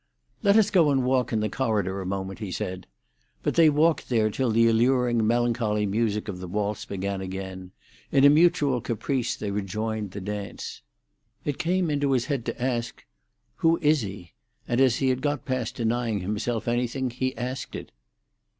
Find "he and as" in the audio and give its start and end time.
14.01-14.95